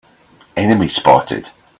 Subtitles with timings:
[0.57, 1.47] Enemy spotted!